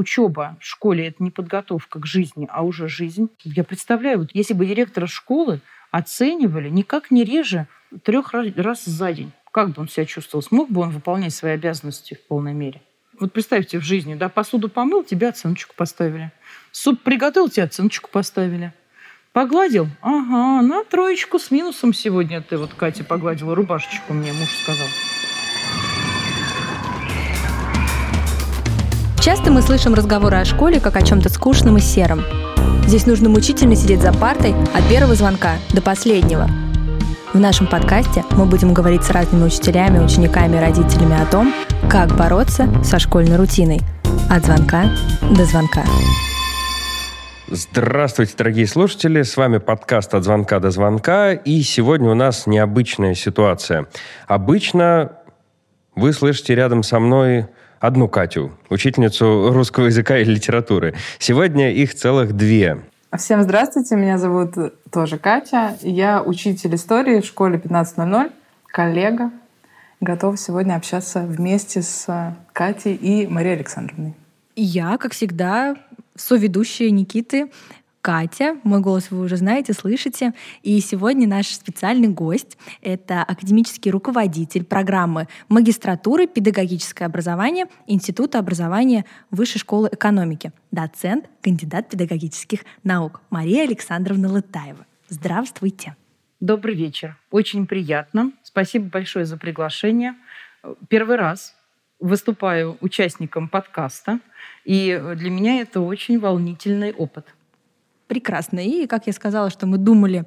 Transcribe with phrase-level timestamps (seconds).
[0.00, 3.28] учеба в школе это не подготовка к жизни, а уже жизнь.
[3.44, 7.66] Я представляю, вот если бы директора школы оценивали никак не реже
[8.02, 10.42] трех раз за день, как бы он себя чувствовал?
[10.42, 12.80] Смог бы он выполнять свои обязанности в полной мере?
[13.18, 16.32] Вот представьте в жизни, да, посуду помыл, тебе оценочку поставили.
[16.72, 18.72] Суп приготовил, тебе оценочку поставили.
[19.32, 19.88] Погладил?
[20.00, 24.88] Ага, на троечку с минусом сегодня ты вот, Катя, погладила рубашечку, мне муж сказал.
[29.20, 32.22] Часто мы слышим разговоры о школе как о чем-то скучном и сером.
[32.86, 36.48] Здесь нужно мучительно сидеть за партой от первого звонка до последнего.
[37.34, 41.52] В нашем подкасте мы будем говорить с разными учителями, учениками и родителями о том,
[41.90, 43.80] как бороться со школьной рутиной.
[44.30, 44.84] От звонка
[45.36, 45.84] до звонка.
[47.48, 49.20] Здравствуйте, дорогие слушатели.
[49.20, 51.34] С вами подкаст «От звонка до звонка».
[51.34, 53.86] И сегодня у нас необычная ситуация.
[54.26, 55.12] Обычно
[55.94, 57.48] вы слышите рядом со мной
[57.80, 60.94] одну Катю, учительницу русского языка и литературы.
[61.18, 62.82] Сегодня их целых две.
[63.18, 64.54] Всем здравствуйте, меня зовут
[64.92, 65.76] тоже Катя.
[65.80, 68.30] Я учитель истории в школе 15.00,
[68.66, 69.32] коллега.
[70.00, 74.14] Готова сегодня общаться вместе с Катей и Марией Александровной.
[74.54, 75.76] Я, как всегда,
[76.16, 77.50] соведущая Никиты,
[78.00, 78.56] Катя.
[78.64, 80.32] Мой голос вы уже знаете, слышите.
[80.62, 89.60] И сегодня наш специальный гость— это академический руководитель программы магистратуры «Педагогическое образование» Института образования Высшей
[89.60, 94.86] школы экономики, доцент, кандидат педагогических наук Мария Александровна Лытаева.
[95.08, 95.96] Здравствуйте.
[96.40, 97.18] Добрый вечер.
[97.30, 98.32] Очень приятно.
[98.42, 100.14] Спасибо большое за приглашение.
[100.88, 101.54] Первый раз
[101.98, 104.20] выступаю участником подкаста,
[104.64, 107.26] и для меня это очень волнительный опыт—
[108.10, 108.58] прекрасно.
[108.58, 110.24] И, как я сказала, что мы думали,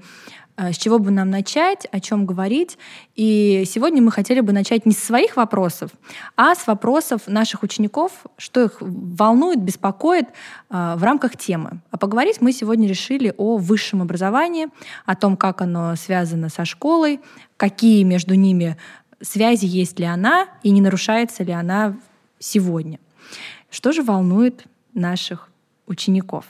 [0.55, 2.77] э, с чего бы нам начать, о чем говорить.
[3.17, 5.91] И сегодня мы хотели бы начать не с своих вопросов,
[6.37, 11.81] а с вопросов наших учеников, что их волнует, беспокоит э, в рамках темы.
[11.91, 14.67] А поговорить мы сегодня решили о высшем образовании,
[15.05, 17.19] о том, как оно связано со школой,
[17.57, 18.77] какие между ними
[19.21, 21.97] связи есть ли она и не нарушается ли она
[22.39, 22.99] сегодня.
[23.69, 24.63] Что же волнует
[24.93, 25.49] наших
[25.85, 26.45] учеников?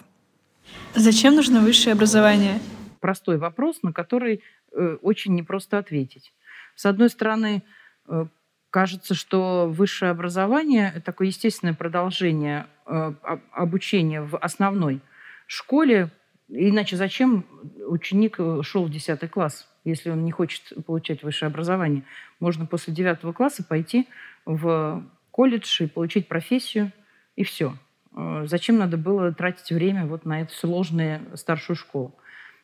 [0.95, 2.59] Зачем нужно высшее образование?
[3.00, 6.34] Простой вопрос, на который э, очень непросто ответить.
[6.75, 7.63] С одной стороны,
[8.07, 8.25] э,
[8.69, 13.13] кажется, что высшее образование– такое естественное продолжение э,
[13.51, 15.01] обучения в основной
[15.47, 16.11] школе.
[16.47, 17.45] Иначе зачем
[17.88, 22.03] ученик шел в 10 класс, если он не хочет получать высшее образование?
[22.40, 24.07] Можно после 9 класса пойти
[24.45, 26.91] в колледж и получить профессию,
[27.35, 27.75] и все.
[28.16, 32.16] Э, зачем надо было тратить время вот на эту сложную старшую школу?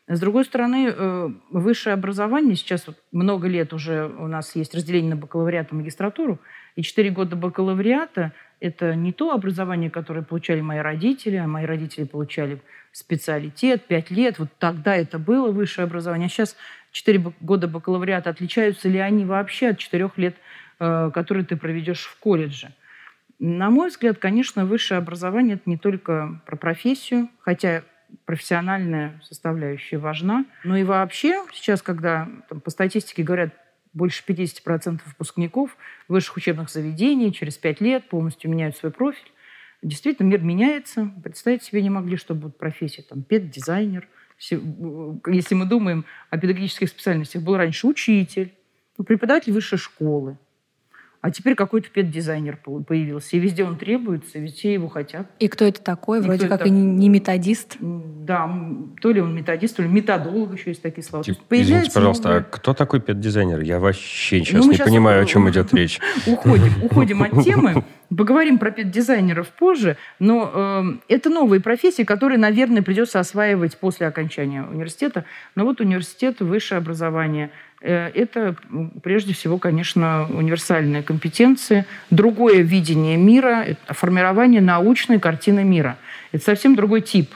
[0.08, 5.16] С другой стороны, э, высшее образование, сейчас много лет уже у нас есть разделение на
[5.16, 6.40] бакалавриат и магистратуру,
[6.76, 12.06] и 4 года бакалавриата– это не то образование, которое получали мои родители, а мои родители
[12.06, 12.60] получали
[12.92, 16.26] специалитет, 5 лет, вот тогда это было высшее образование.
[16.26, 16.56] А сейчас
[16.92, 20.36] 4 года бакалавриата, отличаются ли они вообще от 4 лет,
[20.80, 22.72] э, которые ты проведешь в колледже?
[23.40, 27.84] На мой взгляд, конечно, высшее образование– это не только про профессию, хотя
[28.26, 33.54] профессиональная составляющая важна, но и вообще сейчас, когда там, по статистике говорят,
[33.94, 35.76] больше 50% выпускников
[36.08, 39.32] высших учебных заведений через 5 лет полностью меняют свой профиль.
[39.82, 41.12] Действительно, мир меняется.
[41.24, 43.02] Представить себе не могли, что будут профессии.
[43.02, 44.08] Там, педдизайнер.
[44.38, 48.54] Если мы думаем о педагогических специальностях, был раньше учитель,
[48.98, 50.38] ну, преподаватель высшей школы,
[51.22, 52.58] а теперь какой-то педдизайнер
[52.88, 53.36] появился.
[53.36, 55.28] И везде он требуется, и везде его хотят.
[55.40, 56.20] И кто это такой?
[56.20, 57.76] И Вроде как и не методист.
[57.80, 58.50] Да,
[59.02, 61.24] то ли он методист, то ли методолог, еще есть такие слова.
[61.24, 62.42] Типа, извините, пожалуйста, новые...
[62.42, 63.60] а кто такой педдизайнер?
[63.62, 66.00] Я вообще сейчас ну, не сейчас понимаю, о чем идет речь.
[66.28, 67.84] Уходим, уходим от темы.
[68.16, 74.64] Поговорим про педдизайнеров позже, но э, это новые профессии, которые, наверное, придется осваивать после окончания
[74.64, 75.26] университета.
[75.54, 77.52] Но вот университет, высшее образование–
[77.88, 78.56] это
[79.04, 85.98] прежде всего, конечно, универсальные компетенции, другое видение мира, формирование научной картины мира.
[86.32, 87.34] Это совсем другой тип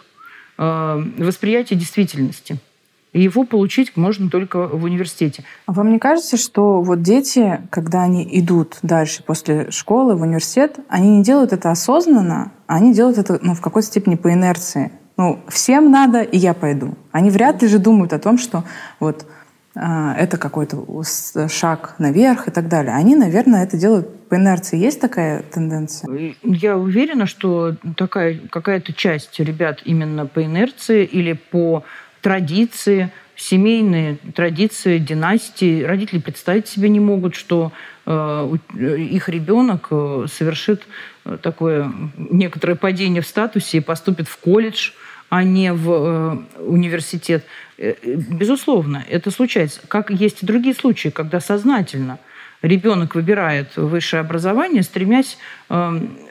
[0.57, 2.57] э, восприятия действительности.
[3.13, 5.43] И его получить можно только в университете.
[5.67, 10.79] А вам не кажется, что вот дети, когда они идут дальше после школы в университет,
[10.89, 14.91] они не делают это осознанно, а они делают это ну, в какой-то степени по инерции.
[15.15, 16.95] Ну, всем надо, и я пойду.
[17.11, 18.63] Они вряд ли же думают о том, что
[18.99, 19.27] вот
[19.75, 20.85] это какой-то
[21.49, 22.93] шаг наверх и так далее.
[22.93, 24.77] Они, наверное, это делают по инерции.
[24.77, 26.35] Есть такая тенденция?
[26.43, 31.83] Я уверена, что такая какая-то часть ребят именно по инерции или по
[32.21, 35.83] традиции семейные традиции, династии.
[35.83, 37.71] Родители представить себе не могут, что
[38.05, 40.83] э, их ребенок э, совершит
[41.25, 44.91] э, такое некоторое падение в статусе и поступит в колледж,
[45.33, 47.43] а не в университет.
[48.05, 49.81] Безусловно, это случается.
[49.87, 52.19] Как есть и другие случаи, когда сознательно
[52.61, 55.39] ребенок выбирает высшее образование, стремясь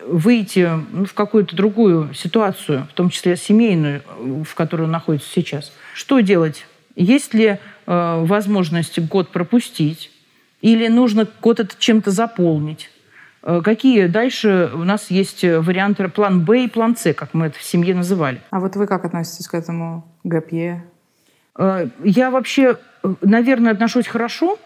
[0.06, 4.02] выйти ну, в какую-то другую ситуацию, в том числе семейную,
[4.44, 5.72] в которой он находится сейчас.
[5.94, 6.64] Что делать?
[6.94, 10.12] Есть ли э, возможность год пропустить?
[10.60, 12.88] Или нужно год это чем-то заполнить?
[13.42, 17.58] Э, какие дальше у нас есть варианты план Б и план С, как мы это
[17.58, 18.40] в семье называли?
[18.50, 20.84] А вот вы как относитесь к этому ГПЕ?
[21.58, 22.78] Э, я вообще,
[23.20, 24.58] наверное, отношусь хорошо,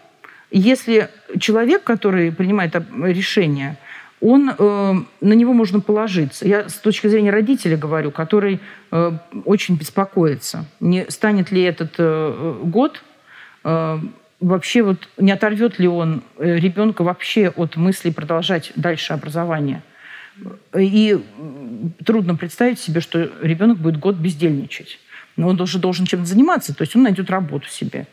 [0.51, 1.09] если
[1.39, 3.77] человек, который принимает решение,
[4.21, 6.47] он, э, на него можно положиться.
[6.47, 8.59] Я с точки зрения родителя говорю, который
[8.91, 9.11] э,
[9.45, 13.03] очень беспокоится, не станет ли этот э, год
[13.63, 13.99] э,
[14.39, 19.81] вообще вот не оторвет ли он э, ребенка вообще от мысли продолжать дальше образование.
[20.77, 21.19] И
[22.05, 24.99] трудно представить себе, что ребенок будет год бездельничать.
[25.35, 28.07] Но он должен, должен чем-то заниматься, то есть он найдет работу себе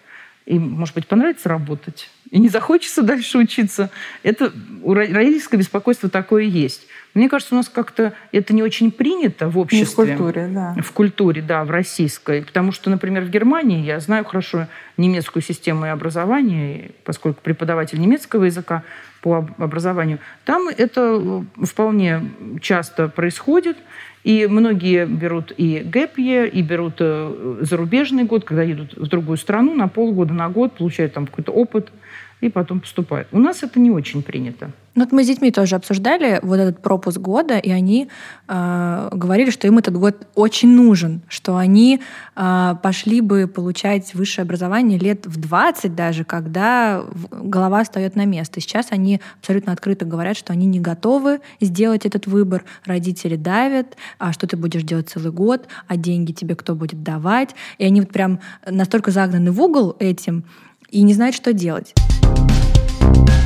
[0.47, 3.91] и, может быть, понравится работать, и не захочется дальше учиться.
[4.25, 4.53] Это
[4.83, 6.89] у родительское беспокойство такое есть.
[7.15, 10.05] Мне кажется, у нас как-то это не очень принято в обществе.
[10.05, 10.75] Не в культуре, да.
[10.83, 12.43] В культуре, да, в российской.
[12.43, 14.67] Потому что, например, в Германии я знаю хорошо
[14.97, 18.83] немецкую систему образования, поскольку преподаватель немецкого языка
[19.23, 22.21] по образованию, там это вполне
[22.61, 23.77] часто происходит.
[24.25, 29.75] И многие берут и гэпье, и берут э, зарубежный год, когда едут в другую страну
[29.75, 31.93] на полгода, на год, получают там какой-то опыт–
[32.45, 33.29] и потом поступают.
[33.33, 34.71] У нас это не очень принято.
[34.95, 38.09] Ну, вот мы с детьми тоже обсуждали вот этот пропуск года, и они
[38.47, 42.01] э, говорили, что им этот год очень нужен, что они
[42.37, 47.03] э, пошли бы получать высшее образование лет в 20 даже, когда
[47.33, 48.61] голова встает на место.
[48.61, 52.65] сейчас они абсолютно открыто говорят, что они не готовы сделать этот выбор.
[52.85, 57.57] Родители давят, а что ты будешь делать целый год, а деньги тебе кто будет давать.
[57.79, 60.45] И они вот прям настолько загнаны в угол этим
[60.91, 61.95] и не знают, что делать.
[62.25, 63.44] Thank you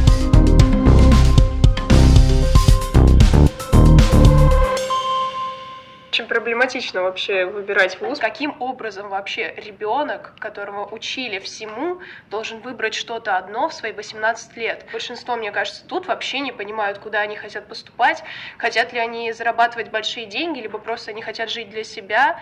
[6.18, 8.18] Очень проблематично вообще выбирать вуз.
[8.18, 14.84] Каким образом вообще ребенок, которого учили всему, должен выбрать что-то одно в свои 18 лет?
[14.90, 18.24] Большинство, мне кажется, тут вообще не понимают, куда они хотят поступать,
[18.56, 22.40] хотят ли они зарабатывать большие деньги, либо просто они хотят жить для себя.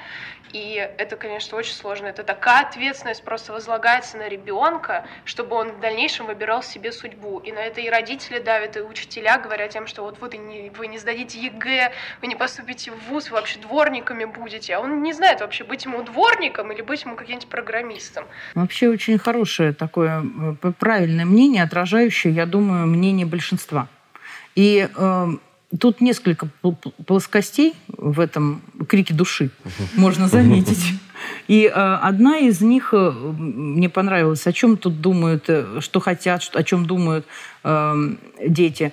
[0.53, 2.07] И это, конечно, очень сложно.
[2.07, 7.41] Это такая ответственность просто возлагается на ребенка, чтобы он в дальнейшем выбирал себе судьбу.
[7.41, 10.87] И на это и родители давят, и учителя говорят тем, что вот вы не, вы
[10.87, 14.75] не сдадите ЕГЭ, вы не поступите в ВУЗ, вы вообще дворниками будете.
[14.75, 18.25] А он не знает вообще, быть ему дворником или быть ему каким-нибудь программистом.
[18.55, 20.25] Вообще очень хорошее такое
[20.63, 23.89] э, правильное мнение, отражающее, я думаю, мнение большинства.
[24.55, 25.27] И э,
[25.81, 26.49] Тут несколько
[27.07, 29.51] плоскостей в этом крике души,
[29.97, 30.95] можно заметить.
[31.49, 34.47] И э, одна из них э, мне понравилась.
[34.47, 37.27] О чем тут думают, э, что хотят, о чем думают
[37.65, 37.95] э,
[38.47, 38.93] дети.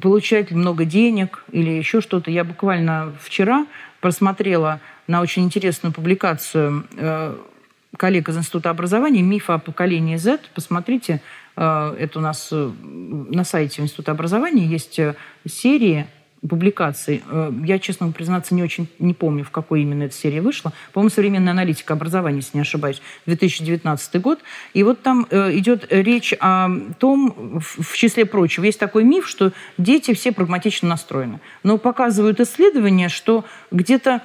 [0.00, 2.30] Получать много денег или еще что-то.
[2.30, 3.66] Я буквально вчера
[4.00, 6.84] просмотрела на очень интересную публикацию
[7.96, 10.40] коллег из Института образования «Миф о поколении Z».
[10.54, 11.22] Посмотрите,
[11.54, 14.98] это у нас на сайте Института образования есть
[15.46, 16.06] серии
[16.48, 17.22] публикаций.
[17.64, 20.72] Я, честно признаться, не очень не помню, в какой именно эта серия вышла.
[20.92, 24.40] По-моему, «Современная аналитика образования», если не ошибаюсь, 2019 год.
[24.74, 30.14] И вот там идет речь о том, в числе прочего, есть такой миф, что дети
[30.14, 31.40] все прагматично настроены.
[31.62, 34.22] Но показывают исследования, что где-то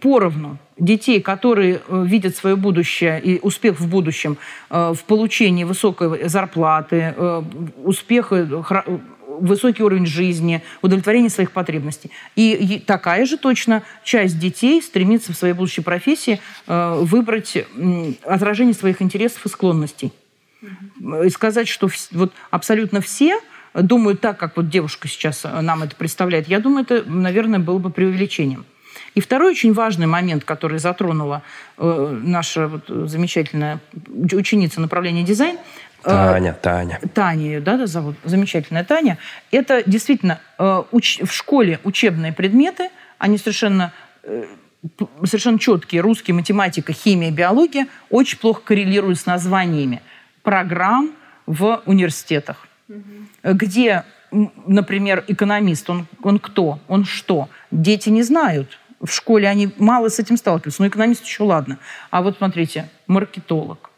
[0.00, 4.38] поровну детей, которые э, видят свое будущее и успех в будущем
[4.70, 7.42] э, в получении высокой зарплаты, э,
[7.84, 8.32] успех,
[9.38, 12.10] высокий уровень жизни, удовлетворение своих потребностей.
[12.36, 17.56] И такая же точно часть детей стремится в своей будущей профессии выбрать
[18.24, 20.12] отражение своих интересов и склонностей.
[21.24, 23.38] И сказать, что вот абсолютно все
[23.74, 27.90] думают так, как вот девушка сейчас нам это представляет, я думаю, это, наверное, было бы
[27.90, 28.64] преувеличением.
[29.14, 31.42] И второй очень важный момент, который затронула
[31.78, 33.80] э, наша вот замечательная
[34.32, 35.60] ученица направления дизайн, э,
[36.02, 37.00] Таня, Таня.
[37.14, 39.18] Таня ее, да, зовут, замечательная Таня.
[39.50, 43.92] Это действительно э, уч- в школе учебные предметы, они совершенно
[44.22, 44.44] э,
[45.24, 50.00] совершенно четкие, русский, математика, химия, биология, очень плохо коррелируют с названиями
[50.42, 51.12] программ
[51.46, 53.02] в университетах, угу.
[53.44, 57.50] где, например, экономист, он, он кто, он что?
[57.70, 60.82] Дети не знают в школе они мало с этим сталкиваются.
[60.82, 61.78] Но экономист еще ладно.
[62.10, 63.89] А вот смотрите, маркетолог,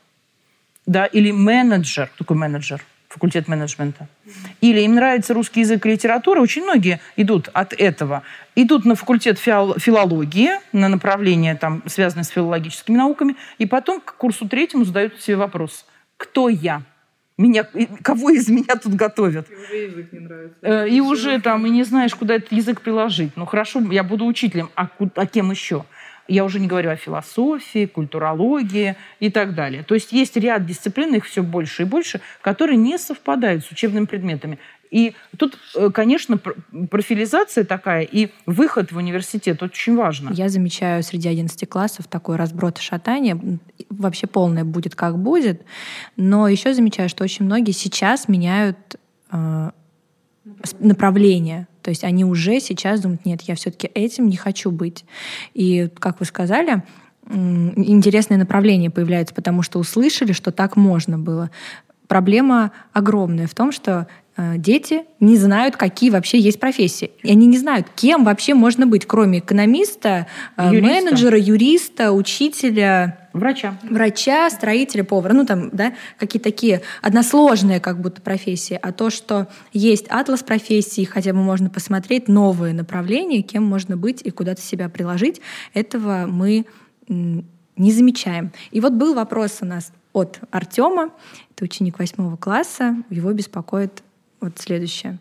[0.86, 4.08] да, или менеджер, такой менеджер, факультет менеджмента.
[4.60, 8.22] Или им нравится русский язык и литература, очень многие идут от этого.
[8.56, 14.48] Идут на факультет филологии, на направление, там, связанное с филологическими науками, и потом к курсу
[14.48, 15.84] третьему задают себе вопрос,
[16.16, 16.82] кто я?
[17.38, 17.66] Меня,
[18.02, 19.50] кого из меня тут готовят?
[19.50, 20.58] И уже язык не нравится.
[20.62, 23.32] Э, и уже там, и не знаешь, куда этот язык приложить.
[23.36, 25.84] Ну хорошо, я буду учителем, а, а кем еще?
[26.28, 29.82] Я уже не говорю о философии, культурологии и так далее.
[29.82, 34.06] То есть есть ряд дисциплин, их все больше и больше, которые не совпадают с учебными
[34.06, 34.58] предметами.
[34.92, 36.38] И тут, э, конечно,
[36.90, 40.30] профилизация такая и выход в университет очень важно.
[40.34, 43.58] Я замечаю среди 11 классов такой разброд и шатание.
[43.88, 45.62] Вообще полное будет как будет.
[46.16, 48.76] Но еще замечаю, что очень многие сейчас меняют
[49.30, 49.70] э,
[50.78, 51.68] направление.
[51.82, 55.04] То есть они уже сейчас думают, нет, я все-таки этим не хочу быть.
[55.54, 56.82] И, как вы сказали,
[57.28, 61.50] интересные направления появляются, потому что услышали, что так можно было.
[62.08, 67.10] Проблема огромная в том, что Э, дети не знают, какие вообще есть профессии.
[67.22, 70.86] И они не знают, кем вообще можно быть, кроме экономиста, э, юриста.
[70.86, 73.21] менеджера, юриста, учителя.
[73.32, 73.78] Врача.
[73.82, 75.32] Врача, строителя, повара.
[75.32, 78.78] Ну, там, да, какие-то такие односложные как будто профессии.
[78.80, 84.22] А то, что есть атлас профессий, хотя бы можно посмотреть новые направления, кем можно быть
[84.22, 85.40] и куда-то себя приложить,
[85.72, 86.66] этого мы
[87.08, 88.52] не замечаем.
[88.70, 91.10] И вот был вопрос у нас от Артема,
[91.50, 94.02] это ученик восьмого класса, его беспокоит
[94.40, 95.18] вот следующее.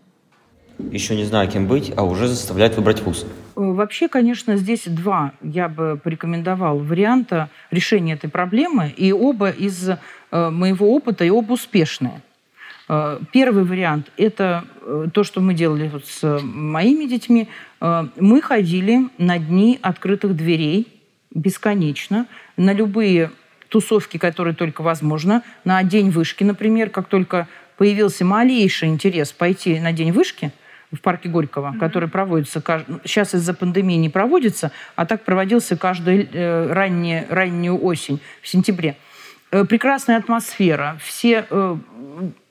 [0.91, 3.25] Еще не знаю, кем быть, а уже заставляет выбрать вуз.
[3.55, 9.89] Э, вообще, конечно, здесь два я бы порекомендовал варианта решения этой проблемы, и оба из
[9.89, 12.21] э, моего опыта, и оба успешные.
[12.89, 14.65] Э, первый вариант– это
[15.13, 17.47] то, что мы делали вот с моими детьми.
[17.79, 20.87] Мы ходили на дни открытых дверей
[21.33, 22.25] бесконечно,
[22.57, 23.31] на любые
[23.69, 27.47] тусовки, которые только возможно, на день вышки, например, как только
[27.77, 30.51] появился малейший интерес пойти на день вышки
[30.91, 31.79] в парке Горького, mm-hmm.
[31.79, 32.61] который проводится
[33.03, 38.97] сейчас из-за пандемии не проводится, а так проводился каждую э, раннее, раннюю осень в сентябре.
[39.51, 41.77] Э, прекрасная атмосфера, все э,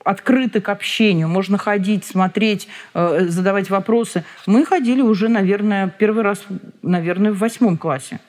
[0.03, 4.23] открыты к общению, можно ходить, смотреть, э, задавать вопросы.
[4.45, 6.43] Мы ходили уже, наверное, первый раз,
[6.81, 8.19] наверное, в восьмом классе.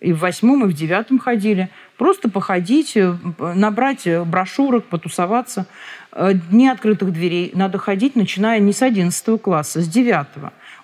[0.00, 1.70] И в восьмом, и в девятом ходили.
[1.96, 5.66] Просто походить, э, набрать э, брошюрок, потусоваться.
[6.18, 10.26] Э, дни открытых дверей надо ходить, начиная не с 11 класса, с 9.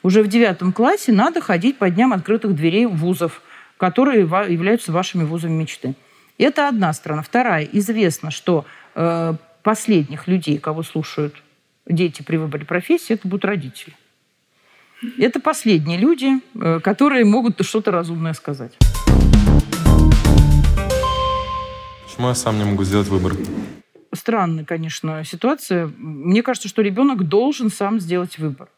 [0.02, 3.40] Уже в 9 классе надо ходить по дням открытых дверей вузов,
[3.78, 5.94] которые являются вашими вузами мечты.
[6.36, 7.22] Это одна сторона.
[7.22, 7.66] Вторая.
[7.72, 11.42] Известно, что э, последних людей, кого слушают
[11.86, 13.96] дети при выборе профессии, это будут родители.
[15.18, 18.76] Это последние люди, э, которые могут что-то разумное сказать.
[22.04, 23.32] Почему я сам не могу сделать выбор?
[24.14, 25.90] Странная, конечно, ситуация.
[25.96, 28.68] Мне кажется, что ребенок должен сам сделать выбор.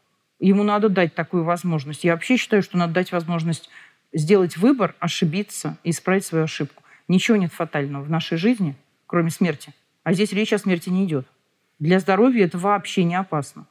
[0.41, 2.05] Ему надо дать такую возможность.
[2.05, 3.71] Я вообще считаю, что надо дать возможность
[4.12, 6.83] сделать выбор, ошибиться и исправить свою ошибку.
[7.09, 8.76] Ничего нет фатального в нашей жизни,
[9.07, 9.75] кроме смерти.
[10.03, 11.26] А здесь речь о смерти не идет.
[11.79, 13.67] Для здоровья это вообще не опасно.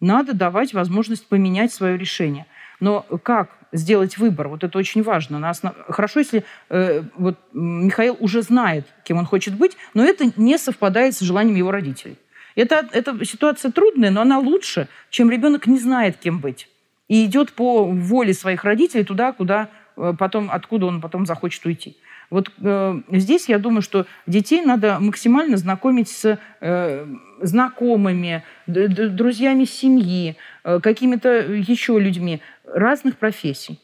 [0.00, 2.46] Надо давать возможность поменять свое решение.
[2.80, 4.48] Но как сделать выбор.
[4.48, 5.38] Вот это очень важно.
[5.38, 5.74] На основ...
[5.88, 11.14] Хорошо, если э, вот Михаил уже знает, кем он хочет быть, но это не совпадает
[11.14, 12.18] с желанием его родителей.
[12.56, 16.68] Это, это ситуация трудная, но она лучше, чем ребенок не знает, кем быть.
[17.08, 21.96] И идет по воле своих родителей туда, куда э, потом, откуда он потом захочет уйти.
[22.30, 27.06] Вот э, здесь я думаю, что детей надо максимально знакомить с э,
[27.40, 32.42] знакомыми, друзьями семьи, э, какими-то еще людьми
[32.74, 33.80] разных профессий.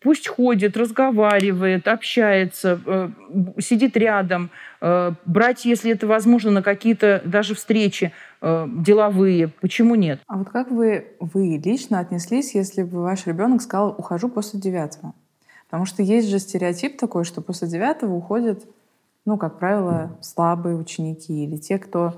[0.00, 3.08] Пусть ходит, разговаривает, общается, э,
[3.58, 9.48] сидит рядом, э, брать, если это возможно, на какие-то даже встречи э, деловые.
[9.48, 10.20] Почему нет?
[10.28, 15.14] А вот как вы, вы лично отнеслись, если бы ваш ребенок сказал «ухожу после девятого»?
[15.68, 18.64] Потому что есть же стереотип такой, что после девятого уходят,
[19.26, 22.14] ну, как правило, слабые ученики или те, кто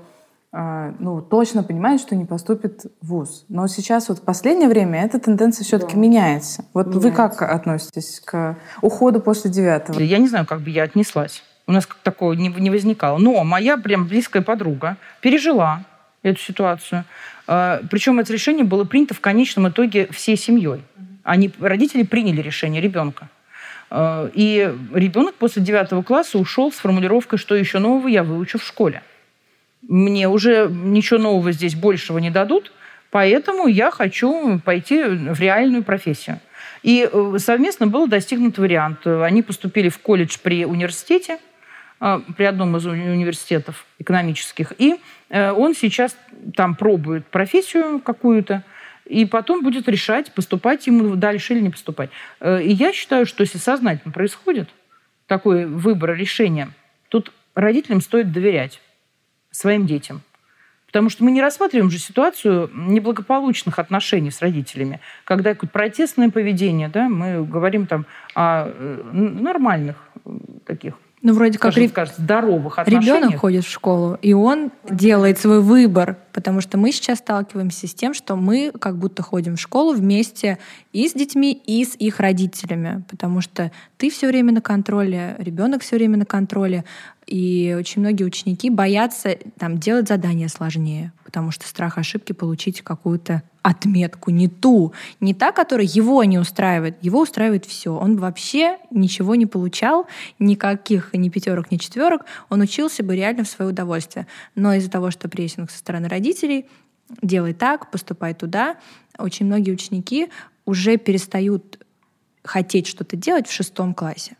[0.53, 3.45] ну, точно понимает, что не поступит в ВУЗ.
[3.47, 5.99] Но сейчас вот в последнее время эта тенденция все-таки да.
[5.99, 6.65] меняется.
[6.73, 7.07] Вот меняется.
[7.07, 9.99] вы как относитесь к уходу после девятого?
[10.01, 11.43] Я не знаю, как бы я отнеслась.
[11.67, 13.17] У нас такого не, не возникало.
[13.17, 15.85] Но моя прям близкая подруга пережила
[16.21, 17.05] эту ситуацию.
[17.47, 20.83] А, Причем это решение было принято в конечном итоге всей семьей.
[21.23, 23.29] Они, родители приняли решение ребенка.
[23.89, 28.63] А, и ребенок после девятого класса ушел с формулировкой, что еще нового я выучу в
[28.63, 29.01] школе
[29.81, 32.71] мне уже ничего нового здесь большего не дадут,
[33.09, 36.39] поэтому я хочу пойти в реальную профессию.
[36.83, 39.05] И э, совместно был достигнут вариант.
[39.05, 41.39] Они поступили в колледж при университете,
[41.99, 44.73] при одном из университетов экономических.
[44.79, 44.95] И
[45.29, 46.17] он сейчас
[46.55, 48.63] там пробует профессию какую-то,
[49.05, 52.09] и потом будет решать, поступать ему дальше или не поступать.
[52.43, 54.67] И я считаю, что если сознательно происходит
[55.27, 56.69] такой выбор, решение,
[57.09, 58.81] тут родителям стоит доверять
[59.51, 60.21] своим детям.
[60.87, 66.89] Потому что мы не рассматриваем же ситуацию неблагополучных отношений с родителями, когда какое-то протестное поведение,
[66.89, 68.05] да, мы говорим там
[68.35, 69.95] о э, нормальных
[70.65, 73.17] таких ну, вроде как скажем, скажем, здоровых отношениях.
[73.17, 77.93] Ребенок ходит в школу, и он делает свой выбор, потому что мы сейчас сталкиваемся с
[77.93, 80.57] тем, что мы как будто ходим в школу вместе
[80.93, 85.83] и с детьми, и с их родителями, потому что ты все время на контроле, ребенок
[85.83, 86.85] все время на контроле,
[87.31, 93.41] и очень многие ученики боятся там, делать задания сложнее, потому что страх ошибки получить какую-то
[93.61, 96.97] отметку, не ту, не та, которая его не устраивает.
[97.01, 97.95] Его устраивает все.
[97.95, 100.07] Он вообще ничего не получал,
[100.39, 102.25] никаких ни пятерок, ни четверок.
[102.49, 104.27] Он учился бы реально в свое удовольствие.
[104.55, 106.65] Но из-за того, что прессинг со стороны родителей,
[107.21, 108.75] делай так, поступай туда,
[109.17, 110.27] очень многие ученики
[110.65, 111.79] уже перестают
[112.43, 114.35] хотеть что-то делать в шестом классе.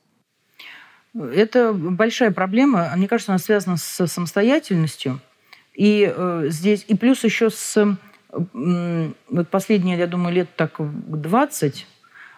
[1.14, 2.92] Это большая проблема.
[2.96, 5.20] Мне кажется, она связана с самостоятельностью.
[5.74, 7.98] И э, здесь, и плюс еще с
[8.32, 11.88] вот последние, я думаю, лет так 20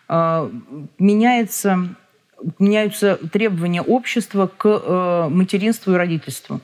[0.09, 0.49] э,
[0.97, 1.95] меняется,
[2.57, 6.61] меняются требования общества к э, материнству и родительству.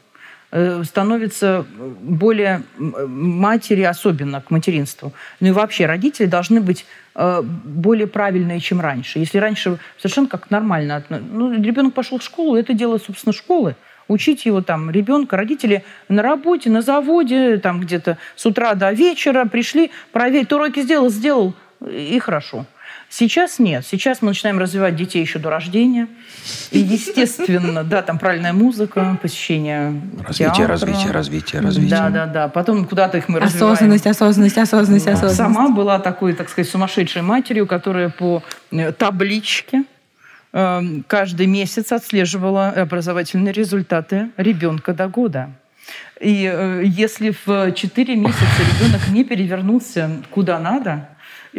[0.51, 5.13] Э, становится более матери особенно к материнству.
[5.39, 9.19] Ну и вообще родители должны быть э, более правильные, чем раньше.
[9.19, 13.75] Если раньше совершенно как нормально, ну, ребенок пошел в школу, это дело, собственно, школы.
[14.07, 19.45] Учить его там, ребенка, родители на работе, на заводе, там где-то с утра до вечера
[19.45, 21.53] пришли, проверить, уроки сделал, сделал,
[21.87, 22.65] и хорошо.
[23.09, 23.83] Сейчас нет.
[23.87, 26.07] Сейчас мы начинаем развивать детей еще до рождения.
[26.69, 30.67] И, естественно, да, там правильная музыка, посещение Развитие, театра.
[30.67, 31.89] развитие, развитие, развитие.
[31.89, 32.47] Да, да, да.
[32.49, 33.73] Потом куда-то их мы развиваем.
[33.73, 35.37] Осознанность, осознанность, осознанность, осознанность.
[35.37, 39.85] Сама была такой, так сказать, сумасшедшей матерью, которая по э, табличке
[40.53, 45.49] э, каждый месяц отслеживала образовательные результаты ребенка до года.
[46.21, 51.09] И э, если в 4 месяца ребенок не перевернулся куда надо,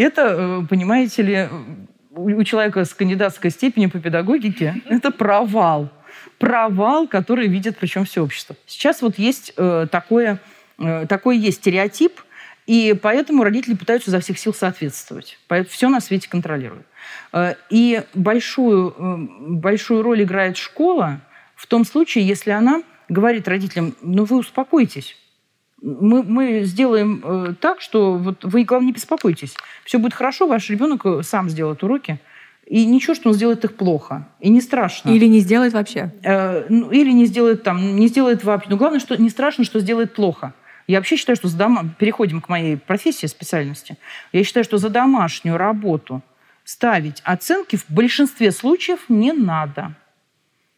[0.01, 1.49] это, э, понимаете ли,
[2.11, 5.91] у человека с кандидатской степенью по педагогике это провал.
[6.39, 8.57] Провал, который видит причем все общество.
[8.67, 10.41] Сейчас вот есть э, такое,
[10.79, 12.21] э, такой есть стереотип,
[12.67, 15.39] и поэтому родители пытаются изо всех сил соответствовать.
[15.49, 16.87] Поэтому все на свете контролируют.
[17.69, 18.95] И большую,
[19.41, 21.21] большую роль играет школа
[21.57, 25.17] в том случае, если она говорит родителям, ну вы успокойтесь,
[25.83, 29.57] мы, мы сделаем э, так, что вот вы, главное, не беспокойтесь.
[29.85, 32.19] Все будет хорошо, ваш ребенок э, сам сделает уроки.
[32.67, 34.29] И ничего, что он сделает их плохо.
[34.39, 35.11] И не страшно.
[35.11, 36.13] Или не сделает вообще.
[36.23, 38.71] Э, ну, или не сделает там, не сделает вообще.
[38.71, 40.55] Но главное, что не страшно, что сделает плохо.
[40.87, 41.95] Я вообще считаю, что за дом...
[41.99, 43.97] переходим к моей профессии, специальности.
[44.33, 46.23] Я считаю, что за домашнюю работу
[46.65, 49.95] ставить оценки в большинстве случаев не надо.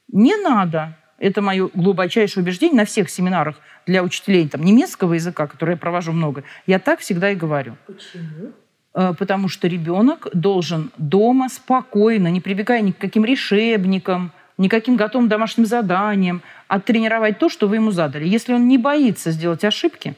[0.09, 0.97] Не надо.
[1.23, 6.11] Это мое глубочайшее убеждение на всех семинарах для учителей там, немецкого языка, которые я провожу
[6.11, 6.43] много.
[6.67, 7.77] Я так всегда и говорю.
[7.87, 8.53] Почему?
[8.93, 15.29] Э, потому что ребенок должен дома спокойно, не прибегая ни к каким решебникам, никаким готовым
[15.29, 18.27] домашним заданиям, оттренировать то, что вы ему задали.
[18.27, 20.17] Если он не боится сделать ошибки,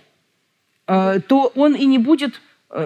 [0.86, 2.40] э, то он и не будет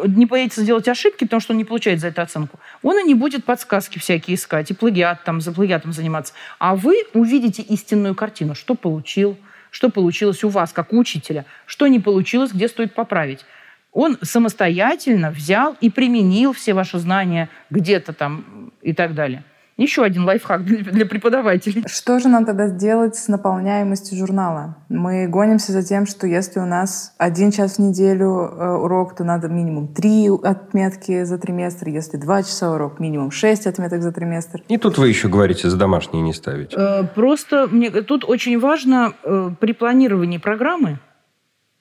[0.06, 3.14] не боится сделать ошибки, потому что он не получает за это оценку, он и не
[3.14, 6.34] будет подсказки всякие искать и плагиат, там, за плагиатом заниматься.
[6.58, 9.38] А вы увидите истинную картину, что получил,
[9.70, 13.44] что получилось у вас, как у учителя, что не получилось, где стоит поправить.
[13.92, 19.42] Он самостоятельно взял и применил все ваши знания где-то там и так далее.
[19.78, 21.84] Еще один лайфхак для преподавателей.
[21.86, 24.76] Что же нам тогда сделать с наполняемостью журнала?
[24.88, 29.22] Мы гонимся за тем, что если у нас один час в неделю э, урок, то
[29.22, 31.90] надо минимум три отметки за триместр.
[31.90, 34.62] Если два часа урок, минимум шесть отметок за триместр.
[34.66, 36.74] И тут вы еще говорите, за домашние не ставить.
[36.74, 40.98] Э, просто мне тут очень важно э, при планировании программы,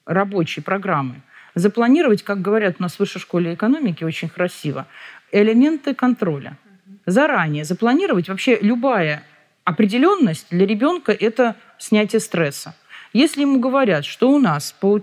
[0.06, 1.16] рабочей программы,
[1.56, 4.86] запланировать, как говорят у нас в высшей школе экономики очень красиво,
[5.32, 6.56] элементы контроля–
[7.10, 8.28] заранее запланировать.
[8.28, 9.22] Вообще любая
[9.64, 12.74] определенность для ребенка– это снятие стресса.
[13.12, 15.00] Если ему говорят, что у нас по,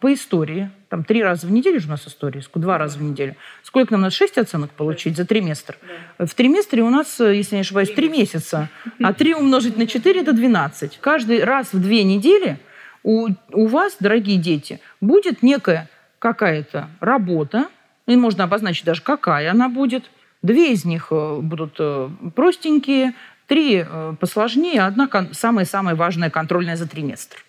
[0.00, 3.34] по истории, там три раза в неделю же у нас история, два раза в неделю,
[3.62, 4.14] сколько нам надо?
[4.14, 5.76] Шесть оценок получить за триместр?
[6.18, 6.26] Да.
[6.26, 8.68] В триместре у нас, если не ошибаюсь, три месяца,
[9.02, 10.98] а три умножить на четыре– это 12.
[11.00, 12.58] Каждый раз в две недели
[13.02, 15.88] у, у вас, дорогие дети, будет некая
[16.20, 17.66] какая-то работа,
[18.06, 20.08] и можно обозначить даже, какая она будет–
[20.42, 23.14] Две из них э, будут э, простенькие,
[23.46, 27.44] три э, посложнее, одна самая-самая важная контрольная за триместр.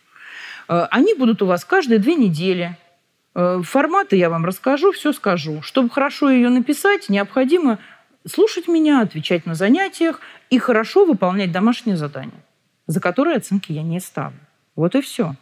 [0.67, 2.77] Они будут у вас каждые две недели.
[3.33, 5.61] Форматы я вам расскажу, все скажу.
[5.61, 7.77] Чтобы хорошо ее написать, необходимо
[8.25, 12.45] слушать меня, отвечать на занятиях и хорошо выполнять домашние задания,
[12.87, 14.39] за которые оценки я не ставлю.
[14.77, 15.35] Вот и все.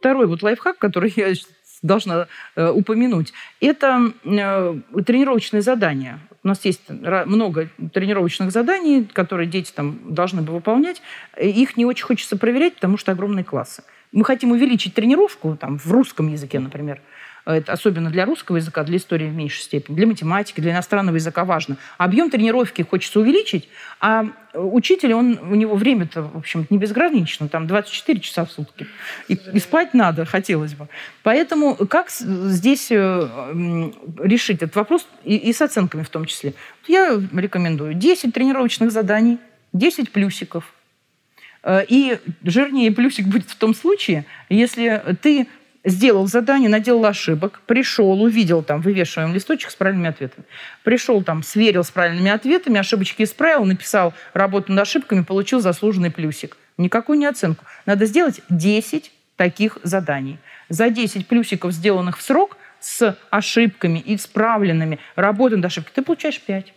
[0.00, 1.32] Второй вот лайфхак, который я
[1.82, 6.20] должна э, упомянуть, это э, тренировочные задания.
[6.42, 11.02] У нас есть много тренировочных заданий, которые дети там должны бы выполнять.
[11.38, 13.82] Их не очень хочется проверять, потому что огромные классы.
[14.12, 17.02] Мы хотим увеличить тренировку там, в русском языке, например,
[17.54, 21.44] это особенно для русского языка, для истории в меньшей степени, для математики, для иностранного языка
[21.44, 21.76] важно.
[21.98, 23.68] Объем тренировки хочется увеличить,
[24.00, 28.86] а учитель, он, у него время-то, в общем не безгранично, там 24 часа в сутки.
[29.28, 30.88] И, и спать надо, хотелось бы.
[31.22, 36.54] Поэтому как здесь э, решить этот вопрос, и, и с оценками в том числе?
[36.88, 39.38] Я рекомендую 10 тренировочных заданий,
[39.72, 40.72] 10 плюсиков.
[41.62, 45.46] Э, и жирнее плюсик будет в том случае, если ты
[45.84, 50.46] сделал задание, наделал ошибок, пришел, увидел, там, вывешиваем листочек с правильными ответами.
[50.84, 56.56] Пришел, там, сверил с правильными ответами, ошибочки исправил, написал работу над ошибками, получил заслуженный плюсик.
[56.76, 57.64] Никакую не оценку.
[57.86, 60.38] Надо сделать 10 таких заданий.
[60.68, 66.72] За 10 плюсиков, сделанных в срок, с ошибками исправленными работой над ошибкой, ты получаешь 5.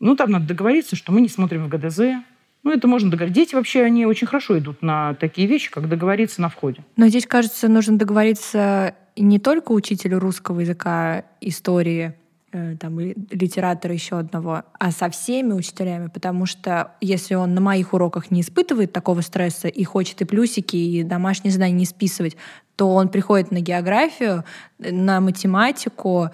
[0.00, 2.22] Ну, там надо договориться, что мы не смотрим в ГДЗ,
[2.64, 3.40] ну, это можно договориться.
[3.40, 6.82] Дети вообще, они очень хорошо идут на такие вещи, как договориться на входе.
[6.96, 12.14] Но здесь, кажется, нужно договориться не только учителю русского языка, истории,
[12.52, 17.92] э, там, литератора еще одного, а со всеми учителями, потому что если он на моих
[17.92, 22.36] уроках не испытывает такого стресса и хочет и плюсики, и домашние задания не списывать,
[22.76, 24.44] то он приходит на географию,
[24.78, 26.30] на математику,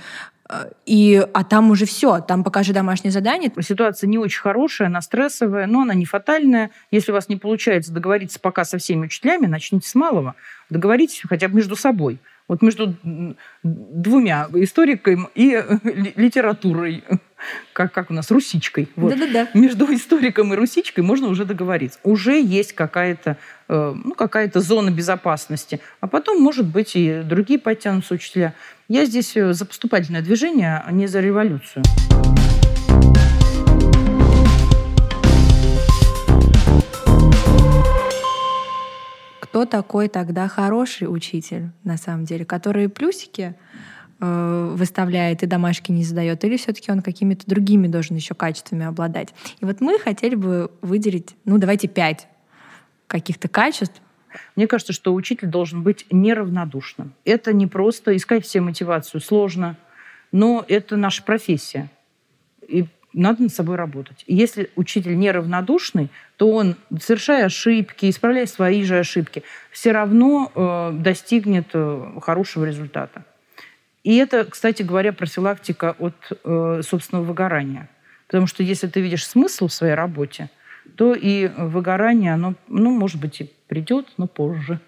[0.87, 3.53] и, а там уже все, там покажи домашнее задание.
[3.61, 6.71] Ситуация не очень хорошая, она стрессовая, но она не фатальная.
[6.91, 10.35] Если у вас не получается договориться пока со всеми учителями, начните с малого.
[10.69, 12.19] Договоритесь хотя бы между собой.
[12.51, 12.97] Вот между
[13.63, 15.79] двумя историком и э,
[16.17, 17.05] литературой,
[17.73, 18.89] как, как у нас, русичкой.
[18.97, 19.17] Вот.
[19.17, 19.49] Да-да-да.
[19.55, 22.01] Между историком и русичкой можно уже договориться.
[22.03, 23.37] Уже есть какая-то э,
[23.71, 25.81] ну, какая зона безопасности.
[26.01, 28.55] А потом, может быть, и другие подтянутся учителя.
[28.89, 31.85] Я здесь э, за поступательное движение, а не за революцию.
[39.41, 43.55] Кто такой тогда хороший учитель, на самом деле, который плюсики
[44.21, 49.29] э, выставляет и домашки не задает, или все-таки он какими-то другими должен еще качествами обладать.
[49.61, 52.27] И вот мы хотели бы выделить, ну давайте пять
[53.11, 54.01] каких-то качеств,
[54.55, 57.13] мне кажется, что учитель должен быть неравнодушным.
[57.25, 59.77] Это не просто искать все мотивацию, сложно,
[60.31, 61.91] но это наша профессия.
[62.69, 64.23] И надо над собой работать.
[64.29, 69.43] И если учитель неравнодушный, то он, совершая ошибки, исправляя свои же ошибки,
[69.73, 73.25] все равно э, достигнет э, хорошего результата.
[74.05, 77.89] И это, кстати говоря, профилактика от э, собственного выгорания.
[78.29, 80.49] Потому что если ты видишь смысл в своей работе,
[81.01, 84.81] то и выгорание, оно, ну, может быть, и придет, но позже.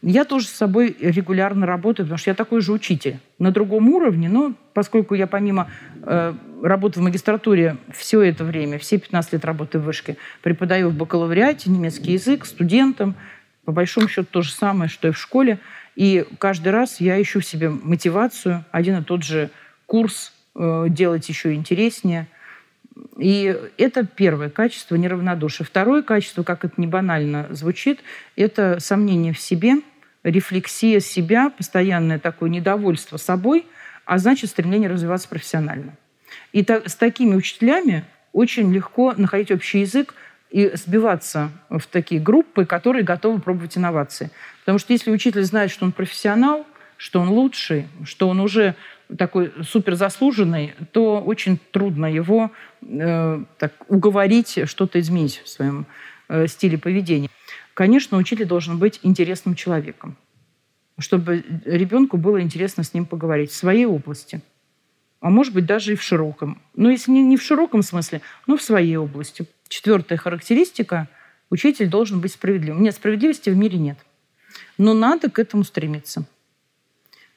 [0.00, 3.18] Я тоже с собой регулярно работаю, потому что я такой же учитель.
[3.38, 5.68] На другом уровне, но поскольку я помимо
[6.04, 10.94] э, работы в магистратуре все это время, все 15 лет работы в вышке, преподаю в
[10.94, 13.14] бакалавриате немецкий язык студентам,
[13.66, 15.58] по большому счету то же самое, что и в школе.
[15.96, 19.50] И каждый раз я ищу в себе мотивацию, один и тот же
[19.84, 22.26] курс э, делать еще интереснее–
[23.18, 25.66] и это первое качество неравнодушие.
[25.66, 28.00] Второе качество, как это не банально звучит,
[28.36, 29.76] это сомнение в себе,
[30.22, 33.66] рефлексия себя, постоянное такое недовольство собой,
[34.04, 35.96] а значит стремление развиваться профессионально.
[36.52, 40.14] И та, с такими учителями очень легко находить общий язык
[40.50, 44.30] и сбиваться в такие группы, которые готовы пробовать инновации.
[44.60, 48.74] Потому что если учитель знает, что он профессионал, что он лучший, что он уже
[49.18, 52.50] такой суперзаслуженный, то очень трудно его
[52.82, 55.86] э, так, уговорить что-то изменить в своем
[56.28, 57.28] э, стиле поведения.
[57.74, 60.16] Конечно, учитель должен быть интересным человеком,
[60.98, 64.40] чтобы ребенку было интересно с ним поговорить в своей области.
[65.20, 66.60] А может быть, даже и в широком.
[66.74, 69.46] Но если не, не в широком смысле, но в своей области.
[69.68, 71.08] Четвертая характеристика–
[71.52, 72.82] учитель должен быть справедливым.
[72.82, 73.98] Нет, справедливости в мире нет.
[74.78, 76.24] Но надо к этому стремиться.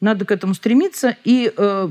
[0.05, 1.89] Надо к этому стремиться и э,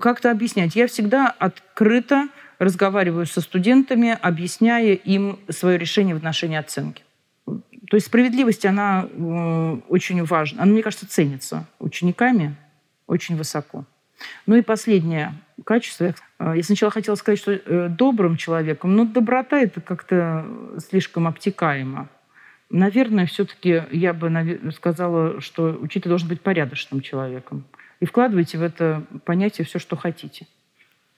[0.00, 0.76] как-то объяснять.
[0.76, 7.02] Я всегда открыто разговариваю со студентами, объясняя им свое решение в отношении оценки.
[7.46, 10.62] То есть справедливость, она э, очень важна.
[10.62, 12.54] Она, мне кажется, ценится учениками
[13.06, 13.84] очень высоко.
[14.46, 15.32] Ну и последнее
[15.64, 20.46] качество, Э, я сначала хотела сказать, что э, добрым человеком, но доброта это как-то
[20.88, 22.08] слишком обтекаемо.
[22.70, 27.64] Наверное, все-таки я бы сказала, что учитель должен быть порядочным человеком.
[28.00, 30.46] И вкладывайте в это понятие все, что хотите.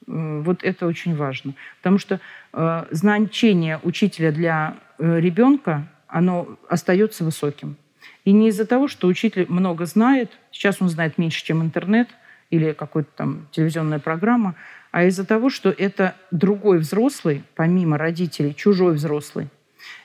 [0.06, 1.54] Вот это очень важно.
[1.78, 2.20] Потому что
[2.52, 7.76] э, значение учителя для э, ребенка, оно остается высоким.
[8.24, 12.08] И не из-за того, что учитель много знает, сейчас он знает меньше, чем интернет
[12.50, 14.54] или какая-то там телевизионная программа,
[14.90, 19.48] а из-за того, что это другой взрослый, помимо родителей, чужой взрослый.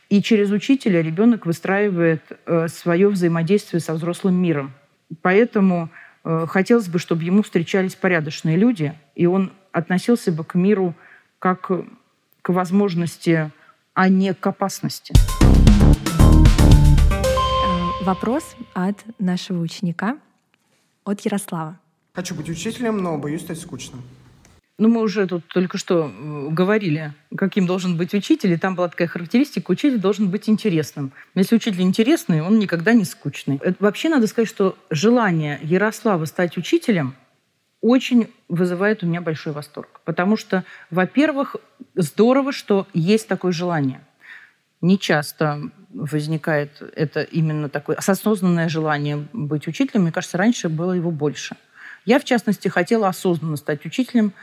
[0.10, 4.74] И через учителя ребенок выстраивает э, свое взаимодействие со взрослым миром.
[5.22, 5.89] Поэтому
[6.24, 10.94] э, хотелось бы, чтобы ему встречались порядочные люди, и он относился бы к миру
[11.39, 11.72] как
[12.42, 13.52] к возможности,
[13.94, 15.13] а не к опасности.
[17.62, 20.18] Э, вопрос от нашего ученика,
[21.06, 21.80] от Ярослава.
[22.13, 24.02] Хочу быть учителем, но боюсь стать скучным.
[24.84, 26.12] Ну, мы уже тут только что
[26.52, 31.13] говорили, каким должен быть учитель, и там была такая характеристика, учитель должен быть интересным.
[31.36, 33.62] Если учитель интересный, он никогда не скучный.
[33.63, 37.15] Это, вообще надо сказать, что желание Ярослава стать учителем
[37.80, 40.02] очень вызывает у меня большой восторг.
[40.04, 41.56] Потому что, во-первых,
[41.96, 44.02] здорово, что есть такое желание.
[44.82, 45.62] Не часто
[45.93, 50.02] возникает это именно такое осознанное желание быть учителем.
[50.02, 51.56] Мне кажется, раньше было его больше.
[52.04, 54.34] Я, в частности, хотела осознанно стать учителем.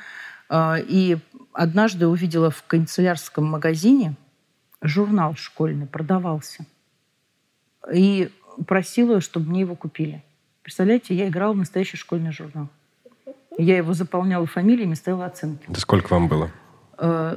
[0.52, 1.16] А, и
[1.52, 4.16] однажды увидела в канцелярском магазине
[4.82, 6.66] журнал школьный, продавался.
[7.94, 8.30] И
[8.66, 10.24] просила, чтобы мне его купили.
[10.62, 12.68] Представляете, я играла в настоящий школьный журнал.
[13.58, 15.64] Я его заполняла фамилиями, ставила оценки.
[15.68, 16.50] Да сколько вам было?
[16.98, 17.36] Э,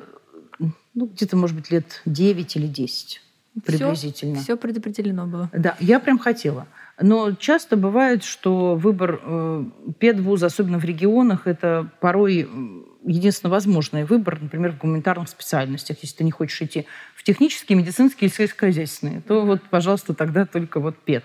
[0.95, 3.21] ну, где-то, может быть, лет 9 или 10
[3.63, 4.35] приблизительно.
[4.35, 5.49] Все, все предопределено было.
[5.53, 6.65] Да, я прям хотела.
[6.99, 9.65] Но часто бывает, что выбор э,
[9.99, 12.47] педвуза, особенно в регионах, это порой
[13.03, 15.97] единственно возможный выбор, например, в гуманитарных специальностях.
[16.01, 20.79] Если ты не хочешь идти в технические, медицинские или сельскохозяйственные, то вот, пожалуйста, тогда только
[20.79, 21.23] вот пед.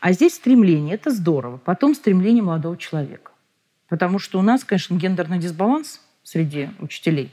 [0.00, 1.58] А здесь стремление, это здорово.
[1.58, 3.32] Потом стремление молодого человека.
[3.88, 7.32] Потому что у нас, конечно, гендерный дисбаланс среди учителей.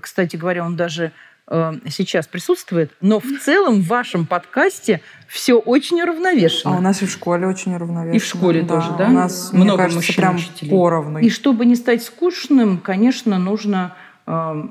[0.00, 1.10] Кстати говоря, он даже э,
[1.48, 6.74] сейчас присутствует, но в целом в вашем подкасте все очень уравновешено.
[6.74, 8.16] А у нас и в школе очень уравновешено.
[8.16, 9.08] И в школе да, тоже, да?
[9.08, 10.70] У нас, много мне кажется, мужчин прям учителей.
[10.70, 11.18] поровну.
[11.18, 14.62] И чтобы не стать скучным, конечно, нужно э,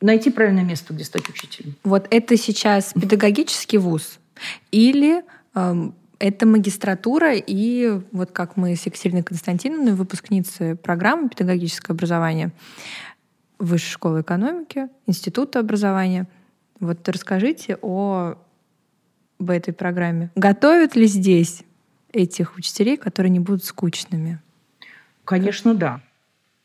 [0.00, 1.74] найти правильное место, где стать учителем.
[1.82, 4.20] Вот это сейчас педагогический вуз
[4.70, 5.22] или
[5.54, 12.52] э, это магистратура, и вот как мы с Екатериной Константиновной, выпускницы программы педагогическое образование
[13.64, 16.26] Высшей школы экономики, Института образования.
[16.80, 18.36] Вот расскажите о
[19.40, 20.30] об этой программе.
[20.36, 21.64] Готовят ли здесь
[22.12, 24.38] этих учителей, которые не будут скучными?
[25.24, 26.00] Конечно, да.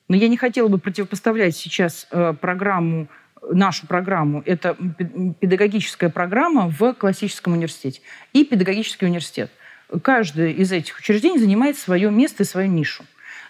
[0.07, 3.07] Но я не хотела бы противопоставлять сейчас э, программу
[3.51, 4.43] нашу программу.
[4.45, 4.75] Это
[5.39, 8.01] педагогическая программа в классическом университете
[8.33, 9.49] и педагогический университет.
[10.03, 13.05] Каждое из этих учреждений занимает свое место и свою нишу.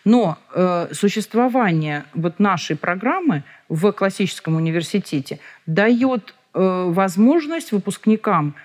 [0.05, 8.55] Но э, существование вот нашей программы в классическом университете дает э, возможность выпускникам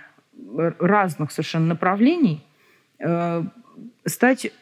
[0.79, 2.45] разных совершенно направлений
[2.99, 3.45] э,
[4.07, 4.53] стать,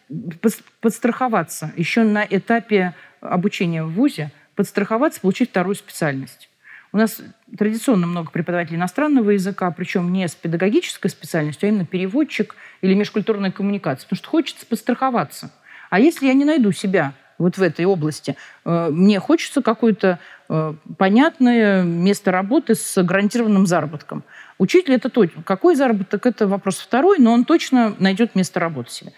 [0.80, 6.48] подстраховаться еще на этапе обучения в ВУЗе, подстраховаться, получить вторую специальность.
[6.92, 7.22] У нас
[7.56, 13.50] традиционно много преподавателей иностранного языка, причем не с педагогической специальностью, а именно переводчик или межкультурная
[13.50, 15.52] коммуникация, потому что хочется подстраховаться.
[15.92, 20.72] А если я не найду себя вот в этой области, э, мне хочется какое-то э,
[20.96, 24.24] понятное место работы с гарантированным заработком.
[24.57, 25.42] Учитель это точно.
[25.42, 29.12] Какой заработок, это вопрос второй, но он точно найдет место работы себе.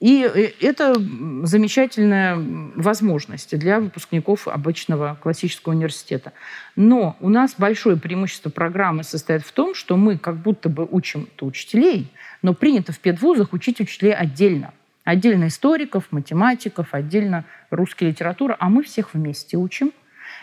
[0.00, 0.96] И э, это
[1.44, 2.36] замечательная
[2.74, 6.32] возможность для выпускников обычного классического университета.
[6.74, 11.28] Но у нас большое преимущество программы состоит в том, что мы как будто бы учим
[11.40, 14.72] учителей, но принято в педвузах учить учителей отдельно.
[15.10, 19.90] Отдельно историков, математиков, отдельно русская литература, а мы всех вместе учим.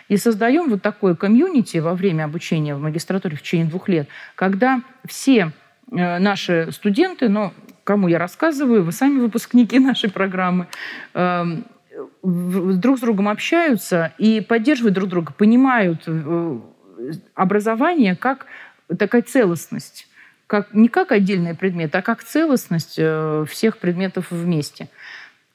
[0.09, 4.81] И создаем вот такое комьюнити во время обучения в магистратуре в течение двух лет, когда
[5.05, 5.53] все
[5.89, 7.53] э, наши студенты, но
[7.85, 10.67] кому я рассказываю, вы сами выпускники нашей программы,
[11.13, 11.63] эм,
[12.21, 16.59] друг с другом общаются и поддерживают друг друга, понимают э,
[17.35, 18.47] образование как
[18.99, 20.09] такая целостность,
[20.47, 24.87] как, не как отдельный предмет, а как целостность э, всех предметов вместе.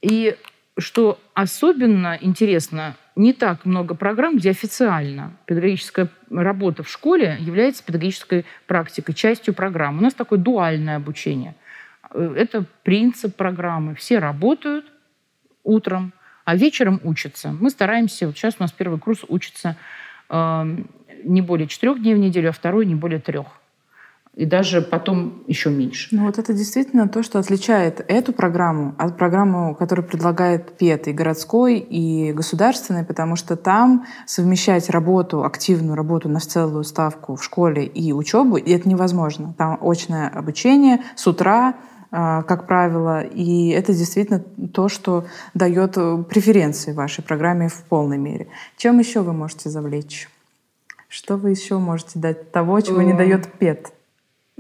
[0.02, 0.37] И
[0.78, 8.44] что особенно интересно, не так много программ, где официально педагогическая работа в школе является педагогической
[8.66, 9.98] практикой, частью программы.
[9.98, 11.55] У нас такое дуальное обучение.
[12.11, 13.94] Э, это принцип программы.
[13.94, 14.85] Все работают
[15.64, 16.12] утром,
[16.44, 17.52] а вечером учатся.
[17.59, 19.76] Мы стараемся, вот сейчас у нас первый курс учится
[20.28, 20.76] э,
[21.24, 23.62] не более четырех дней в неделю, а второй не более трех
[24.35, 26.09] и даже потом еще меньше.
[26.11, 31.12] Ну вот это действительно то, что отличает эту программу от программы, которую предлагает ПЕТ и
[31.12, 37.85] городской, и государственной, потому что там совмещать работу, активную работу на целую ставку в школе
[37.85, 39.55] и учебу, и это невозможно.
[39.59, 41.75] Там очное обучение с утра,
[42.11, 44.40] а, как правило, и это действительно
[44.73, 45.95] то, что дает
[46.29, 48.49] преференции вашей программе в полной мере.
[48.79, 50.31] Чем еще вы можете завлечь?
[51.09, 53.92] Что вы еще можете дать того, чего не дает ПЕТ?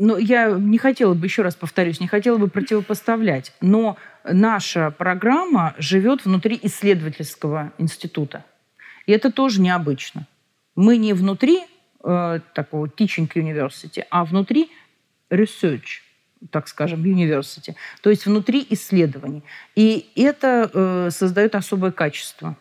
[0.04, 5.76] Ну, я не хотела бы, еще раз повторюсь, не хотела бы противопоставлять, но наша программа
[5.78, 8.44] живет внутри исследовательского института.
[9.06, 10.26] И это тоже необычно.
[10.74, 11.60] Мы не внутри
[12.02, 14.72] э, такого teaching university, а внутри
[15.30, 16.00] research,
[16.50, 19.44] так скажем, university, то есть внутри исследований.
[19.76, 22.56] И это э, создает особое качество.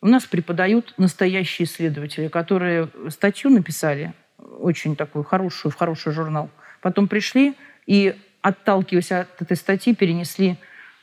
[0.00, 4.14] У нас преподают настоящие исследователи, которые статью написали
[4.60, 6.48] очень такую хорошую, в хороший журнал.
[6.80, 7.54] Потом пришли
[7.86, 10.56] и, отталкиваясь от этой статьи, перенесли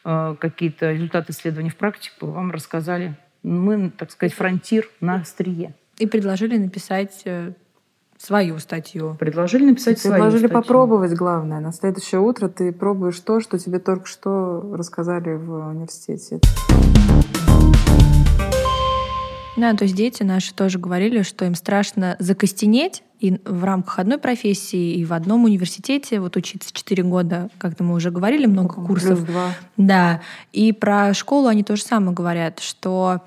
[0.03, 3.15] э, какие-то результаты исследований в практику, вам рассказали.
[3.43, 5.73] Мы, так сказать, фронтир на острие.
[5.97, 7.53] И предложили написать э,
[8.17, 9.15] свою статью.
[9.19, 10.61] Предложили написать свою Предложили статью.
[10.61, 11.59] попробовать, главное.
[11.59, 16.39] На следующее утро ты пробуешь то, что тебе только что рассказали в университете.
[19.55, 24.17] Да, то есть дети наши тоже говорили, что им страшно закостенеть и в рамках одной
[24.17, 28.87] профессии, и в одном университете, вот учиться 4 года, как-то мы уже говорили, много Плюс
[28.87, 29.25] курсов.
[29.25, 29.53] два.
[29.77, 33.21] Да, и про школу они тоже самое говорят, что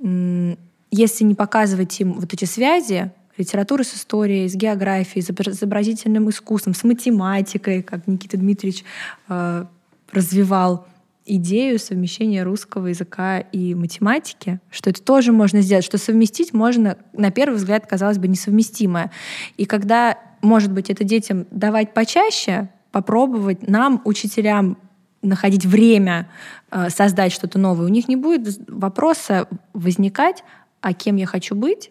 [0.00, 6.30] если не показывать им вот эти связи, литературы с историей, с географией, с изобра- изобразительным
[6.30, 8.84] искусством, с математикой, как Никита Дмитриевич
[9.28, 9.64] э,
[10.12, 10.86] развивал
[11.26, 17.30] идею совмещения русского языка и математики, что это тоже можно сделать, что совместить можно, на
[17.30, 19.10] первый взгляд, казалось бы, несовместимое.
[19.56, 24.76] И когда, может быть, это детям давать почаще, попробовать нам, учителям,
[25.22, 26.28] находить время
[26.70, 30.44] э, создать что-то новое, у них не будет вопроса возникать,
[30.82, 31.90] а кем я хочу быть,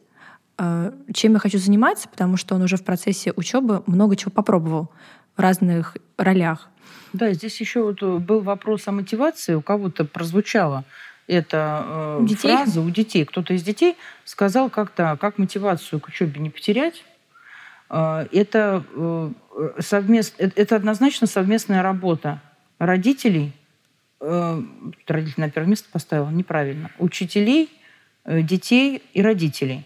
[0.60, 4.92] э, чем я хочу заниматься, потому что он уже в процессе учебы много чего попробовал
[5.36, 6.70] в разных ролях.
[7.14, 9.54] Да, здесь еще вот э, был вопрос о мотивации.
[9.54, 10.84] У кого-то прозвучала
[11.28, 12.56] эта э, детей?
[12.56, 13.24] фраза у детей.
[13.26, 13.96] Кто-то из детей
[14.26, 17.06] сказал как-то, как мотивацию к учебе не потерять.
[17.90, 19.32] Э, это, э,
[19.80, 20.36] совмест...
[20.38, 22.42] это однозначно совместная работа
[22.80, 23.54] родителей,
[24.20, 24.62] э,
[25.08, 27.70] родителей на первое место поставила, неправильно, учителей,
[28.26, 29.86] э, детей и родителей.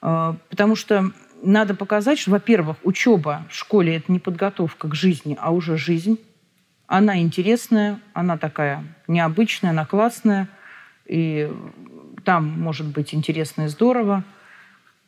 [0.00, 1.10] Э, Потому что
[1.42, 6.18] надо показать, что, во-первых, учеба в школе– это не подготовка к жизни, а уже жизнь.
[6.92, 10.46] Она интересная, она такая необычная, она классная.
[11.06, 11.50] И
[12.22, 14.24] там может быть интересно и здорово.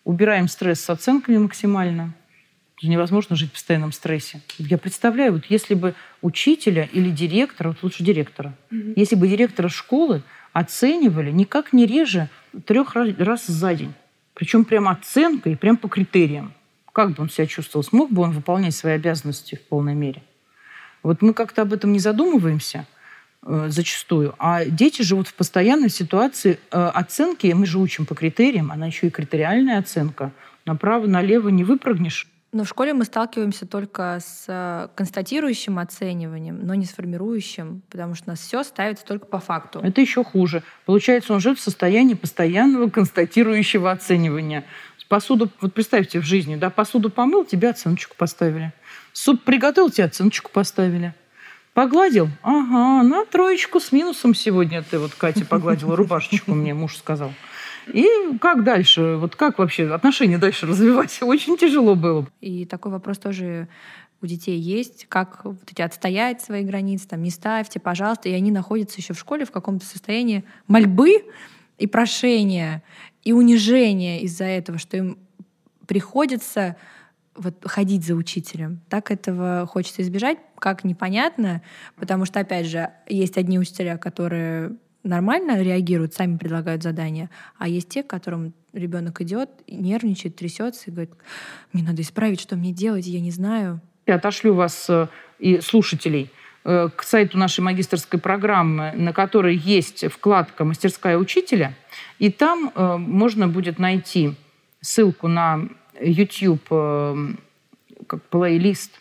[0.02, 2.14] Убираем стресс с оценками максимально.
[2.82, 4.40] Невозможно жить в постоянном стрессе.
[4.56, 8.54] Я представляю, вот если бы учителя или директора, вот лучше директора,
[8.96, 10.22] если бы директора школы
[10.54, 12.30] оценивали никак не реже
[12.64, 13.92] трех раз, за день.
[14.32, 16.54] Причем прям оценкой прям по критериям.
[16.94, 17.84] Как бы он себя чувствовал?
[17.84, 20.22] Смог бы он выполнять свои обязанности в полной мере?
[21.04, 22.86] Вот мы как-то об этом не задумываемся
[23.42, 27.46] э, зачастую, а дети живут в постоянной ситуации э, оценки.
[27.54, 30.32] Мы же учим по критериям, она еще и критериальная оценка.
[30.64, 32.26] Направо-налево не выпрыгнешь.
[32.52, 38.14] Но в школе мы сталкиваемся только с э, констатирующим оцениванием, но не с формирующим, потому
[38.14, 39.80] что у нас все ставится только по факту.
[39.80, 40.62] Это еще хуже.
[40.86, 44.64] Получается, он живет в состоянии постоянного констатирующего оценивания.
[45.08, 48.72] Посуду, вот представьте в жизни, да, посуду помыл, тебе оценочку поставили.
[49.14, 51.14] Суп приготовил, тебе оценочку поставили.
[51.72, 52.28] Погладил?
[52.42, 57.32] Ага, на троечку с минусом сегодня ты вот, Катя, погладила рубашечку, мне муж сказал.
[57.86, 58.06] И
[58.40, 59.16] как дальше?
[59.16, 61.16] Вот как вообще отношения дальше развивать?
[61.22, 62.26] Очень тяжело было.
[62.40, 63.68] И такой вопрос тоже
[64.20, 68.28] у детей есть, как вот эти отстоять свои границы, там, не ставьте, пожалуйста.
[68.28, 71.24] И они находятся еще в школе в каком-то состоянии мольбы
[71.78, 72.82] и прошения,
[73.22, 75.18] и унижения из-за этого, что им
[75.86, 76.76] приходится
[77.36, 78.80] вот ходить за учителем.
[78.88, 81.62] Так этого хочется избежать, как непонятно,
[81.96, 87.88] потому что, опять же, есть одни учителя, которые нормально реагируют, сами предлагают задания, а есть
[87.88, 91.12] те, к которым ребенок идет, нервничает, трясется и говорит,
[91.72, 93.80] мне надо исправить, что мне делать, я не знаю.
[94.06, 95.08] Я отошлю вас э,
[95.38, 96.30] и слушателей
[96.64, 101.74] э, к сайту нашей магистрской программы, на которой есть вкладка «Мастерская учителя»,
[102.18, 104.34] и там э, можно будет найти
[104.80, 105.68] ссылку на
[106.00, 107.26] YouTube э,
[108.06, 109.00] как плейлист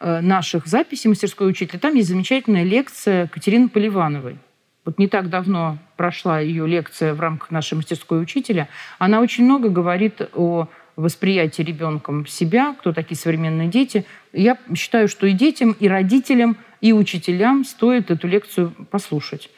[0.00, 1.78] э, наших записей мастерской учителя.
[1.78, 4.36] Там есть замечательная лекция Катерины Поливановой.
[4.84, 8.68] вот не так давно прошла ее лекция в рамках нашей мастерской учителя,
[8.98, 14.04] она очень много говорит о восприятии ребенком себя, кто такие современные дети.
[14.32, 19.50] Я считаю, что и детям, и родителям, и учителям стоит эту лекцию послушать.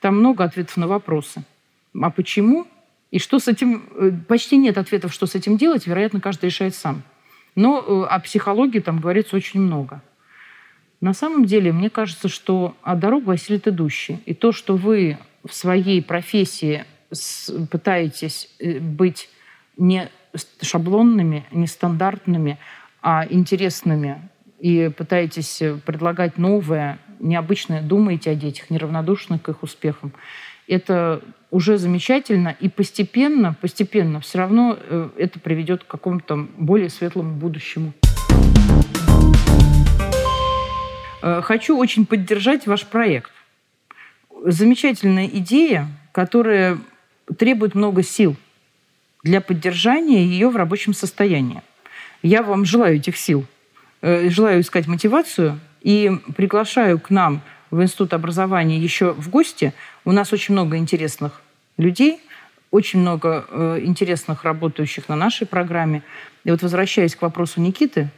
[0.00, 1.44] Там много ответов на вопросы.
[2.00, 2.66] А почему?
[3.12, 3.84] И что с этим...
[3.94, 5.86] Э, почти нет ответов, что с этим делать.
[5.86, 7.02] Вероятно, каждый решает сам.
[7.54, 10.02] Но э, о психологии там говорится очень много.
[11.00, 14.18] На самом деле, мне кажется, что а дорогу осилит идущий.
[14.24, 16.84] И то, что вы в своей профессии
[17.70, 19.28] пытаетесь э, быть
[19.76, 20.10] не
[20.62, 22.58] шаблонными, не стандартными,
[23.02, 30.12] а интересными и пытаетесь предлагать новое, необычное, думаете о детях, неравнодушны к их успехам,
[30.66, 37.34] это уже замечательно, и постепенно, постепенно все равно э, это приведет к какому-то более светлому
[37.34, 37.92] будущему.
[41.22, 43.30] Э, хочу очень поддержать ваш проект.
[44.44, 46.78] Замечательная идея, которая
[47.38, 48.36] требует много сил
[49.22, 51.62] для поддержания ее в рабочем состоянии.
[52.22, 53.44] Я вам желаю этих сил,
[54.00, 59.72] э, желаю искать мотивацию и приглашаю к нам в Институт образования еще в гости.
[60.04, 61.40] У нас очень много интересных
[61.76, 62.20] людей,
[62.70, 66.02] очень много э, интересных работающих на нашей программе.
[66.44, 68.08] И вот возвращаясь к вопросу Никиты,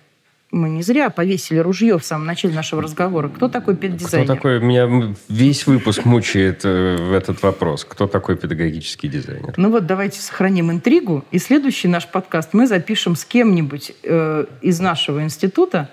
[0.50, 3.28] мы не зря повесили ружье в самом начале нашего разговора.
[3.28, 4.26] Кто такой педдизайнер?
[4.26, 4.60] Кто такой?
[4.60, 7.84] Меня весь выпуск мучает э, этот вопрос.
[7.84, 9.54] Кто такой педагогический дизайнер?
[9.56, 11.24] Ну вот давайте сохраним интригу.
[11.32, 15.90] И следующий наш подкаст мы запишем с кем-нибудь э, из нашего института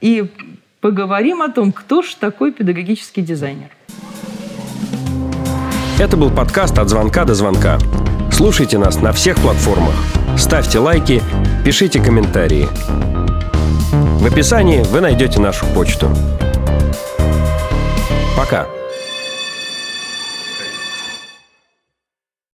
[0.00, 0.28] и
[0.80, 3.70] поговорим о том, кто же такой педагогический дизайнер.
[6.00, 7.78] Это был подкаст «От звонка до звонка».
[8.32, 9.92] Слушайте нас на всех платформах.
[10.34, 11.22] Ставьте лайки,
[11.62, 12.70] пишите комментарии.
[13.92, 16.08] В описании вы найдете нашу почту.
[18.34, 18.79] Пока.